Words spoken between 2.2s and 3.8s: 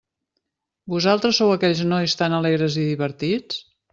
tan alegres i divertits?